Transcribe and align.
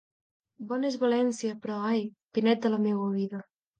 Bona 0.69 0.87
és 0.93 0.97
València, 1.03 1.53
però, 1.67 1.77
ai!, 1.91 2.01
Pinet 2.39 2.65
de 2.65 2.73
la 2.77 2.81
meua 2.87 3.11
vida! 3.19 3.45